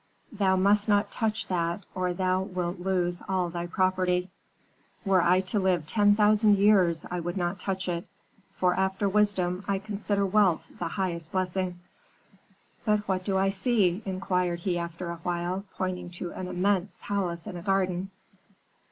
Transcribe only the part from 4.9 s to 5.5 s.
"'Were I